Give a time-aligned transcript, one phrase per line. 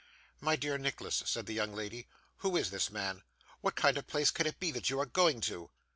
[0.39, 2.07] 'My dear Nicholas,' said the young lady,
[2.37, 3.21] 'who is this man?
[3.59, 5.69] What kind of place can it be that you are going to?